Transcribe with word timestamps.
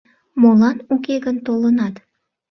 —Молан 0.41 0.77
уке 0.93 1.15
гын 1.25 1.37
толынат? 1.45 1.95